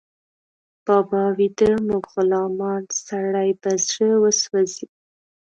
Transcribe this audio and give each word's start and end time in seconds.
بابا 0.85 1.23
ويده، 1.37 1.71
موږ 1.87 2.03
غلامان، 2.13 2.83
سړی 3.07 3.49
په 3.61 3.69
زړه 3.87 4.09
وسوځي 4.23 4.85